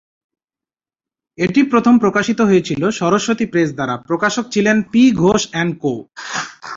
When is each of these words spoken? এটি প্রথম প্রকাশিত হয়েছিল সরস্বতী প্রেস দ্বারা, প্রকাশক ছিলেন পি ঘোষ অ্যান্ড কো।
এটি 1.37 1.61
প্রথম 1.63 1.93
প্রকাশিত 1.99 2.39
হয়েছিল 2.41 2.81
সরস্বতী 2.91 3.45
প্রেস 3.45 3.69
দ্বারা, 3.73 3.95
প্রকাশক 4.07 4.45
ছিলেন 4.53 4.77
পি 4.91 5.03
ঘোষ 5.21 5.41
অ্যান্ড 5.51 5.73
কো। 5.81 5.93